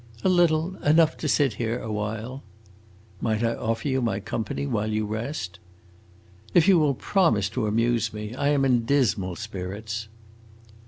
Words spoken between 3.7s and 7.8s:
you my company while you rest?" "If you will promise to